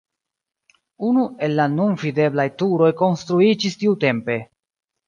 [1.09, 4.43] Unu el la nun videblaj turoj konstruiĝis tiutempe.